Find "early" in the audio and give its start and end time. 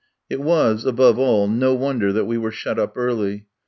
2.97-3.45